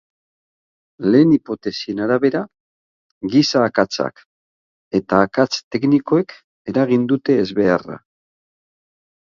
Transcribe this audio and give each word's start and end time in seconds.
Lehen 1.15 1.33
hipotesien 1.33 2.01
arabera, 2.05 2.41
giza 3.35 3.61
akatsak 3.65 4.23
eta 5.01 5.21
akats 5.27 5.63
teknikoek 5.77 6.35
eragin 6.73 7.09
dute 7.13 7.39
ezbeharra. 7.45 8.01